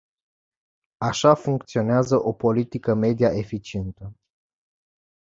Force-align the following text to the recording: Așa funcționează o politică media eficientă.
Așa 0.97 1.33
funcționează 1.33 2.15
o 2.25 2.33
politică 2.33 2.93
media 2.93 3.29
eficientă. 3.33 4.15